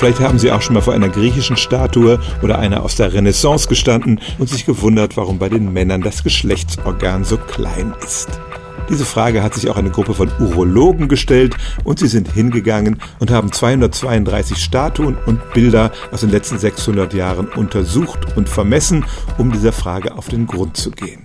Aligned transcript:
Vielleicht 0.00 0.20
haben 0.20 0.38
Sie 0.38 0.50
auch 0.50 0.62
schon 0.62 0.72
mal 0.72 0.80
vor 0.80 0.94
einer 0.94 1.10
griechischen 1.10 1.58
Statue 1.58 2.18
oder 2.42 2.58
einer 2.58 2.82
aus 2.82 2.96
der 2.96 3.12
Renaissance 3.12 3.68
gestanden 3.68 4.18
und 4.38 4.48
sich 4.48 4.64
gewundert, 4.64 5.18
warum 5.18 5.38
bei 5.38 5.50
den 5.50 5.74
Männern 5.74 6.00
das 6.00 6.24
Geschlechtsorgan 6.24 7.22
so 7.22 7.36
klein 7.36 7.92
ist. 8.02 8.40
Diese 8.88 9.04
Frage 9.04 9.42
hat 9.42 9.52
sich 9.52 9.68
auch 9.68 9.76
eine 9.76 9.90
Gruppe 9.90 10.14
von 10.14 10.32
Urologen 10.40 11.08
gestellt 11.08 11.54
und 11.84 11.98
sie 11.98 12.08
sind 12.08 12.32
hingegangen 12.32 13.02
und 13.18 13.30
haben 13.30 13.52
232 13.52 14.56
Statuen 14.56 15.18
und 15.26 15.52
Bilder 15.52 15.92
aus 16.10 16.22
den 16.22 16.30
letzten 16.30 16.58
600 16.58 17.12
Jahren 17.12 17.48
untersucht 17.48 18.38
und 18.38 18.48
vermessen, 18.48 19.04
um 19.36 19.52
dieser 19.52 19.72
Frage 19.72 20.16
auf 20.16 20.28
den 20.28 20.46
Grund 20.46 20.78
zu 20.78 20.92
gehen. 20.92 21.20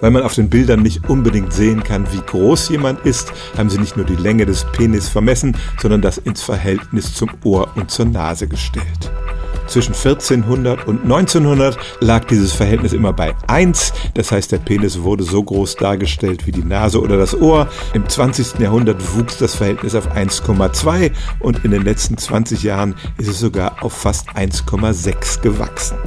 Weil 0.00 0.10
man 0.10 0.22
auf 0.22 0.34
den 0.34 0.48
Bildern 0.48 0.82
nicht 0.82 1.08
unbedingt 1.08 1.52
sehen 1.52 1.82
kann, 1.82 2.06
wie 2.12 2.20
groß 2.20 2.68
jemand 2.68 3.00
ist, 3.04 3.32
haben 3.56 3.70
sie 3.70 3.78
nicht 3.78 3.96
nur 3.96 4.06
die 4.06 4.16
Länge 4.16 4.46
des 4.46 4.64
Penis 4.72 5.08
vermessen, 5.08 5.56
sondern 5.80 6.02
das 6.02 6.18
ins 6.18 6.42
Verhältnis 6.42 7.14
zum 7.14 7.30
Ohr 7.44 7.68
und 7.74 7.90
zur 7.90 8.06
Nase 8.06 8.48
gestellt. 8.48 9.10
Zwischen 9.66 9.94
1400 9.94 10.86
und 10.86 11.02
1900 11.02 11.76
lag 12.00 12.24
dieses 12.24 12.52
Verhältnis 12.52 12.92
immer 12.92 13.12
bei 13.12 13.34
1. 13.48 13.92
Das 14.14 14.30
heißt, 14.30 14.52
der 14.52 14.58
Penis 14.58 15.02
wurde 15.02 15.24
so 15.24 15.42
groß 15.42 15.76
dargestellt 15.76 16.46
wie 16.46 16.52
die 16.52 16.64
Nase 16.64 17.00
oder 17.00 17.16
das 17.16 17.34
Ohr. 17.34 17.68
Im 17.92 18.08
20. 18.08 18.60
Jahrhundert 18.60 19.16
wuchs 19.16 19.38
das 19.38 19.56
Verhältnis 19.56 19.94
auf 19.94 20.14
1,2 20.14 21.10
und 21.40 21.64
in 21.64 21.72
den 21.72 21.82
letzten 21.82 22.16
20 22.16 22.62
Jahren 22.62 22.94
ist 23.18 23.28
es 23.28 23.40
sogar 23.40 23.82
auf 23.82 23.92
fast 23.92 24.30
1,6 24.30 25.40
gewachsen. 25.42 25.98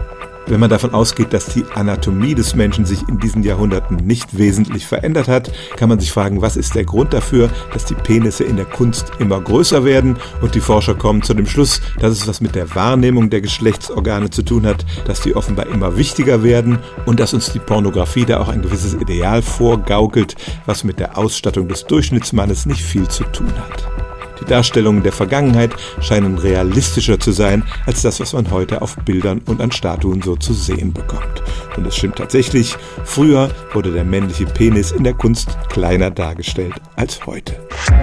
Wenn 0.50 0.60
man 0.60 0.72
davon 0.72 0.96
ausgeht, 0.96 1.32
dass 1.32 1.46
die 1.46 1.64
Anatomie 1.76 2.34
des 2.34 2.56
Menschen 2.56 2.84
sich 2.84 3.08
in 3.08 3.20
diesen 3.20 3.44
Jahrhunderten 3.44 3.98
nicht 3.98 4.36
wesentlich 4.36 4.88
verändert 4.88 5.28
hat, 5.28 5.52
kann 5.76 5.90
man 5.90 6.00
sich 6.00 6.12
fragen, 6.12 6.42
was 6.42 6.58
ist 6.58 6.74
der 6.74 6.86
Grund 6.86 7.14
dafür, 7.14 7.52
dass 7.72 7.86
die 7.86 7.94
Penisse 7.94 8.46
in 8.46 8.56
der 8.56 8.66
Kunst 8.66 9.12
immer 9.20 9.40
größer 9.40 9.86
werden 9.86 10.18
und 10.42 10.56
die 10.56 10.60
Forscher 10.60 10.96
kommen 10.96 11.22
zu 11.22 11.36
dem 11.36 11.46
Schluss, 11.46 11.82
dass 12.00 12.14
es 12.14 12.28
was 12.28 12.42
mit 12.42 12.56
der 12.56 12.74
Wahrnehmung 12.74 13.30
der 13.30 13.42
Geschlechtsorgane 13.42 14.32
zu 14.32 14.42
tun 14.42 14.66
hat, 14.66 14.84
dass 15.06 15.22
die 15.22 15.36
offenbar 15.36 15.68
immer 15.68 15.98
wichtiger 15.98 16.42
werden 16.42 16.80
und 17.06 17.20
dass 17.20 17.36
uns 17.36 17.54
die 17.54 17.60
Pornografie 17.60 18.26
da 18.26 18.40
auch 18.40 18.50
ein 18.50 18.64
gewisses 18.64 18.96
Ideal 18.96 19.44
vorgaukelt, 19.44 20.36
was 20.66 20.84
mit 20.84 21.00
der 21.00 21.16
Ausstattung 21.16 21.68
des 21.68 21.86
Durchschnittsmannes 21.86 22.66
nicht 22.66 22.82
viel 22.82 23.08
zu 23.08 23.24
tun 23.26 23.54
hat. 23.56 23.99
Die 24.42 24.46
Darstellungen 24.46 25.04
der 25.04 25.12
Vergangenheit 25.12 25.72
scheinen 26.02 26.38
realistischer 26.38 27.20
zu 27.20 27.32
sein 27.32 27.64
als 27.86 28.02
das, 28.02 28.20
was 28.20 28.34
man 28.34 28.52
heute 28.52 28.82
auf 28.82 28.96
Bildern 28.98 29.42
und 29.46 29.62
an 29.62 29.72
Statuen 29.72 30.22
so 30.22 30.36
zu 30.36 30.54
sehen 30.54 30.94
bekommt. 30.94 31.44
Und 31.78 31.86
es 31.88 31.96
stimmt 31.96 32.18
tatsächlich, 32.18 32.76
früher 33.04 33.50
wurde 33.74 33.92
der 33.92 34.04
männliche 34.04 34.46
Penis 34.46 34.92
in 34.92 35.04
der 35.04 35.14
Kunst 35.14 35.58
kleiner 35.70 36.12
dargestellt 36.12 36.76
als 36.96 37.26
heute. 37.26 37.56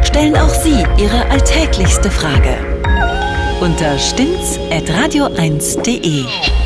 Stellen 0.02 0.36
auch 0.36 0.54
Sie 0.54 0.84
Ihre 0.98 1.26
alltäglichste 1.30 2.10
Frage 2.10 2.56
unter 3.60 3.98
stimmt's 3.98 4.58
at 4.70 4.84
radio1.de. 4.90 6.65